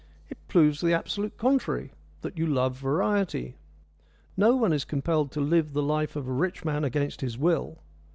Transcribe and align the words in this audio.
It 0.31 0.39
proves 0.47 0.81
the 0.81 0.93
absolute 0.93 1.37
contrary 1.37 1.91
that 2.23 2.35
you 2.35 2.47
love 2.47 2.75
variety. 2.75 3.57
No 4.35 4.55
one 4.55 4.73
is 4.73 4.83
compelled 4.83 5.31
to 5.33 5.41
live 5.41 5.73
the 5.73 5.83
life 5.83 6.15
of 6.15 6.27
a 6.27 6.33
rich 6.33 6.65
man 6.65 6.83
against 6.83 7.21
his 7.21 7.37
will. 7.37 7.77